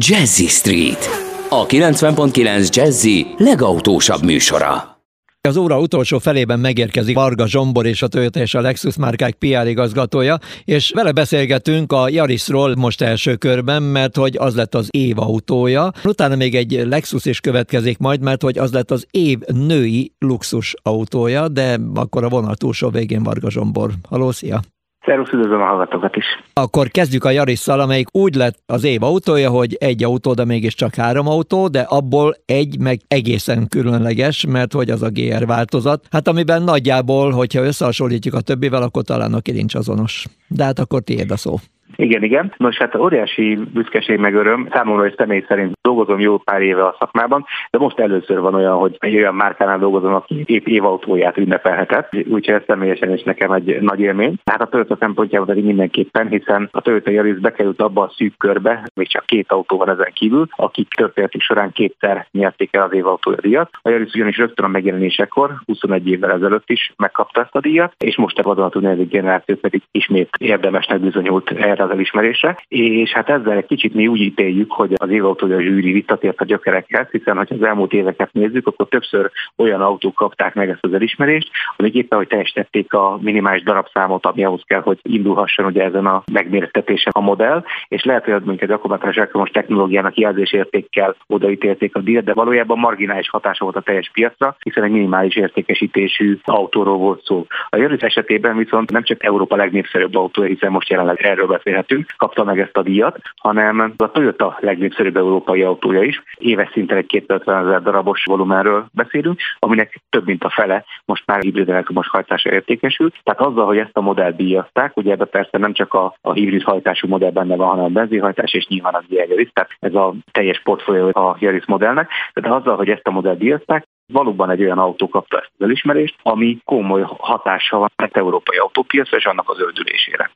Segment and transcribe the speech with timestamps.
[0.00, 1.08] Jazzy Street,
[1.48, 5.00] a 90.9 Jazzy legautósabb műsora.
[5.40, 9.66] Az óra utolsó felében megérkezik Varga Zsombor és a Toyota és a Lexus márkák PR
[9.66, 15.18] igazgatója, és vele beszélgetünk a Yarisról most első körben, mert hogy az lett az év
[15.18, 15.92] autója.
[16.04, 20.74] Utána még egy Lexus is következik majd, mert hogy az lett az év női luxus
[20.82, 23.92] autója, de akkor a vonal túlsó végén Varga Zsombor.
[24.08, 24.60] Haló, szia!
[25.08, 26.24] Szervusz, üdvözlöm a hallgatókat is.
[26.52, 30.94] Akkor kezdjük a Jarisszal, amelyik úgy lett az év autója, hogy egy autó, de mégiscsak
[30.94, 36.06] három autó, de abból egy meg egészen különleges, mert hogy az a GR változat.
[36.10, 40.26] Hát amiben nagyjából, hogyha összehasonlítjuk a többivel, akkor talán a kilincs azonos.
[40.48, 41.54] De hát akkor tiéd a szó.
[41.96, 42.52] Igen, igen.
[42.56, 44.68] Nos, hát óriási büszkeség meg öröm.
[44.72, 48.76] Számomra is személy szerint dolgozom jó pár éve a szakmában, de most először van olyan,
[48.76, 53.80] hogy egy olyan márkánál dolgozom, aki épp évautóját ünnepelhetett, úgyhogy ez személyesen is nekem egy
[53.80, 54.34] nagy élmény.
[54.44, 58.88] Hát a Toyota szempontjából pedig mindenképpen, hiszen a Toyota Yaris bekerült abba a szűk körbe,
[58.94, 63.40] még csak két autó van ezen kívül, akik történetük során kétszer nyerték el az évautója
[63.40, 63.70] díjat.
[63.82, 68.16] A Yaris ugyanis rögtön a megjelenésekor, 21 évvel ezelőtt is megkapta ezt a díjat, és
[68.16, 73.66] most a negyedik generáció pedig ismét érdemesnek bizonyult erre az elismerésre, és hát ezzel egy
[73.66, 77.92] kicsit mi úgy ítéljük, hogy az évautója zsűri visszatért a gyökerekhez, hiszen ha az elmúlt
[77.92, 82.92] éveket nézzük, akkor többször olyan autók kapták meg ezt az elismerést, amik éppen, hogy teljesítették
[82.92, 88.04] a minimális darabszámot, ami ahhoz kell, hogy indulhasson ugye ezen a megmérettetésen a modell, és
[88.04, 93.64] lehet, hogy mondjuk egy akkumulátoros elektromos technológiának jelzésértékkel odaítélték a díjat, de valójában marginális hatása
[93.64, 97.46] volt a teljes piacra, hiszen egy minimális értékesítésű autóról volt szó.
[97.68, 102.14] A Yaris esetében viszont nem csak Európa legnépszerűbb autója, hiszen most jelenleg erről beszél beszélhetünk,
[102.16, 106.22] kapta meg ezt a díjat, hanem a Toyota legnépszerűbb európai autója is.
[106.34, 111.40] Éves szinten egy 250 ezer darabos volumenről beszélünk, aminek több mint a fele most már
[111.40, 113.14] hibrid elektromos hajtása értékesült.
[113.22, 116.62] Tehát azzal, hogy ezt a modellt díjazták, ugye ebbe persze nem csak a, a hibrid
[116.62, 120.60] hajtású modell benne van, hanem a benzinhajtás és nyilván az Yaris, tehát ez a teljes
[120.62, 122.10] portfólió a Yaris modellnek.
[122.32, 126.14] Tehát azzal, hogy ezt a modellt díjazták, valóban egy olyan autó kapta ezt az elismerést,
[126.22, 130.30] ami komoly hatása van az európai autópiacra és annak az öldülésére.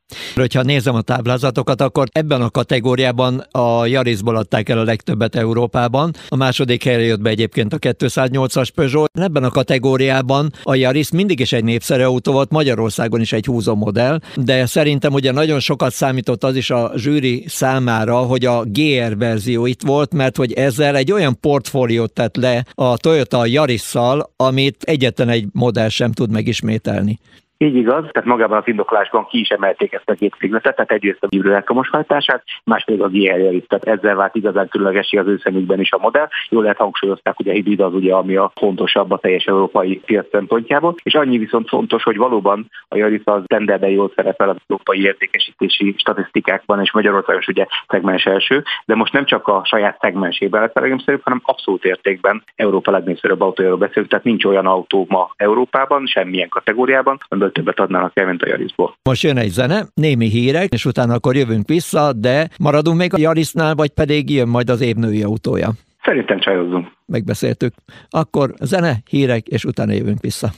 [0.55, 6.11] Ha nézem a táblázatokat, akkor ebben a kategóriában a Yarisból adták el a legtöbbet Európában.
[6.29, 9.11] A második helyre jött be egyébként a 208-as Peugeot.
[9.13, 13.75] Ebben a kategóriában a Yaris mindig is egy népszerű autó volt, Magyarországon is egy húzó
[13.75, 19.17] modell, de szerintem ugye nagyon sokat számított az is a zsűri számára, hogy a GR
[19.17, 24.83] verzió itt volt, mert hogy ezzel egy olyan portfóliót tett le a Toyota Yarisszal, amit
[24.83, 27.19] egyetlen egy modell sem tud megismételni.
[27.63, 31.23] Így igaz, tehát magában az indoklásban ki is emelték ezt a két szignetet, tehát egyrészt
[31.23, 35.41] a hibrid elektromos hajtását, másrészt a GR is, tehát ezzel vált igazán különlegesi az ő
[35.43, 36.29] szemükben is a modell.
[36.49, 40.29] Jól lehet hangsúlyozták, hogy a hibrid az ugye, ami a fontosabb a teljes európai piac
[40.31, 45.03] szempontjából, és annyi viszont fontos, hogy valóban a Yaris az tenderben jól szerepel az európai
[45.03, 50.77] értékesítési statisztikákban, és Magyarországon ugye szegmens első, de most nem csak a saját szegmensében lett
[50.77, 56.49] a hanem abszolút értékben Európa legnépszerűbb autójáról beszélünk, tehát nincs olyan autó ma Európában, semmilyen
[56.49, 58.95] kategóriában, amiből többet adnának el, mint a Jarisból.
[59.03, 63.19] Most jön egy zene, némi hírek, és utána akkor jövünk vissza, de maradunk még a
[63.19, 65.71] Jarisnál, vagy pedig jön majd az évnői autója?
[66.05, 66.89] Szerintem csajozzunk.
[67.07, 67.75] Megbeszéltük.
[68.11, 70.51] Akkor zene, hírek, és utána jövünk vissza.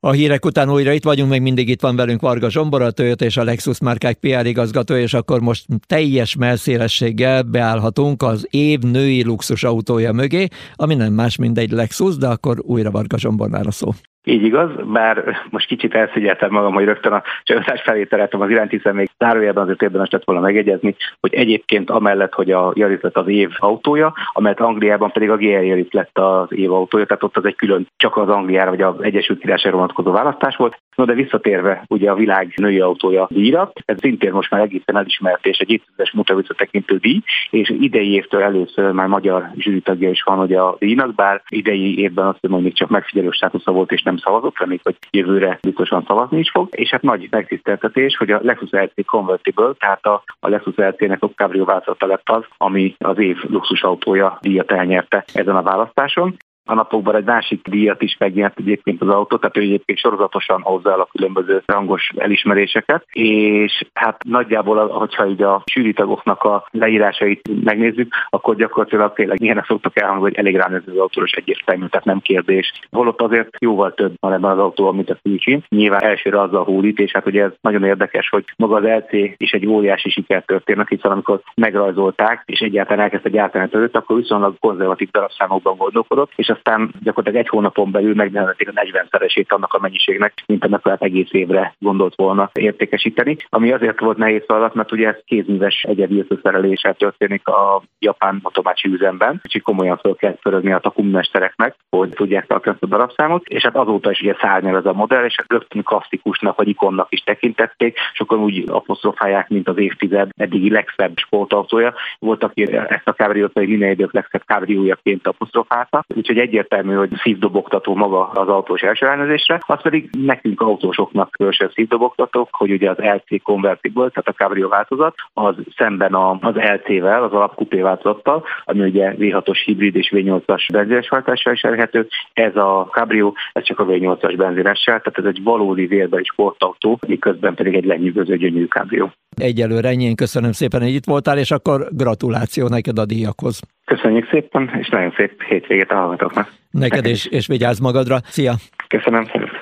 [0.00, 3.24] A hírek után újra itt vagyunk, meg mindig itt van velünk Varga Zsombor, a Toyota
[3.24, 9.24] és a Lexus márkák PR igazgató, és akkor most teljes melszélességgel beállhatunk az év női
[9.24, 13.70] luxus autója mögé, ami nem más, mint egy Lexus, de akkor újra Varga Zsombornál a
[13.70, 13.90] szó.
[14.28, 18.70] Így igaz, bár most kicsit elszigyeltem magam, hogy rögtön a csajozás felé tereltem az iránt,
[18.70, 23.16] hiszen még zárójelben azért érdemes lett volna megegyezni, hogy egyébként amellett, hogy a Yaris lett
[23.16, 27.36] az év autója, amellett Angliában pedig a GR Yaris lett az év autója, tehát ott
[27.36, 30.80] az egy külön csak az Angliára vagy az Egyesült Királyságra vonatkozó választás volt.
[30.94, 35.46] No, de visszatérve ugye a világ női autója díjra, ez szintén most már egészen elismert
[35.46, 40.38] és egy évtizedes munka tekintő díj, és idei évtől először már magyar zsűritagja is van
[40.38, 44.16] ugye a díjnak, bár idei évben azt mondom, hogy csak megfigyelő státusza volt, és nem
[44.16, 46.68] szavazott, reméljük, hogy jövőre biztosan szavazni is fog.
[46.70, 51.28] És hát nagy megtiszteltetés, hogy a Lexus LC Convertible, tehát a, a Lexus LC-nek a
[51.28, 56.36] Cabrio változata lett az, ami az év luxusautója díjat elnyerte ezen a választáson
[56.68, 60.94] a napokban egy másik díjat is megnyert egyébként az autó, tehát ő egyébként sorozatosan hozzá
[60.94, 68.56] a különböző rangos elismeréseket, és hát nagyjából, hogyha így a sűrítagoknak a leírásait megnézzük, akkor
[68.56, 72.72] gyakorlatilag tényleg ilyenek szoktak elhangzni, hogy elég ránézni az autóros egyértelmű, tehát nem kérdés.
[72.90, 75.62] Holott azért jóval több van ebben az autóban, mint a Fuji.
[75.68, 79.50] Nyilván elsőre azzal hódít, és hát ugye ez nagyon érdekes, hogy maga az LC is
[79.50, 85.76] egy óriási sikertörténet, hiszen amikor megrajzolták, és egyáltalán elkezdte gyártani előtt, akkor viszonylag konzervatív darabszámokban
[85.76, 90.64] gondolkodott, és a aztán gyakorlatilag egy hónapon belül megnevezik a 40-szeresét annak a mennyiségnek, mint
[90.64, 93.36] a lehet egész évre gondolt volna értékesíteni.
[93.48, 98.88] Ami azért volt nehéz feladat, mert ugye ez kézműves egyedi összeszereléssel történik a japán motomácsi
[98.88, 103.62] üzemben, úgyhogy komolyan fel kell pörögni a takumestereknek, hogy tudják tartani ezt a darabszámot, és
[103.62, 107.98] hát azóta is ugye szárnyal ez a modell, és rögtön klasszikusnak vagy ikonnak is tekintették,
[108.12, 111.94] sokan úgy apostrofálják, mint az évtized eddigi legszebb sportautója.
[112.18, 117.94] Volt, aki ezt a kábriót pedig minden idők legszebb kábriójaként apostrofálta, úgyhogy egyértelmű, hogy szívdobogtató
[117.94, 123.42] maga az autós első elnézésre, az pedig nekünk autósoknak különösen szívdobogtatók, hogy ugye az LC
[123.42, 129.60] Convertible, tehát a kábrió változat, az szemben az LC-vel, az alapkupé változattal, ami ugye V6-os
[129.64, 132.08] hibrid és V8-as benzines váltással is elérhető.
[132.32, 137.54] Ez a Cabrio, ez csak a V8-as benzinessel, tehát ez egy valódi vérbeli sportautó, miközben
[137.54, 139.08] pedig egy lenyűgöző gyönyörű Cabrio.
[139.38, 143.60] Egyelőre ennyi, köszönöm szépen, hogy itt voltál, és akkor gratuláció neked a díjakhoz.
[143.84, 146.52] Köszönjük szépen, és nagyon szép hétvégét a hallgatóknak.
[146.70, 148.18] Neked is, és vigyázz magadra.
[148.24, 148.54] Szia!
[148.86, 149.57] Köszönöm, szépen.